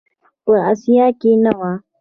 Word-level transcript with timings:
په 0.45 0.53
آسیا 0.71 1.05
کې 1.19 1.31
نه 1.43 1.51
و. 1.57 1.61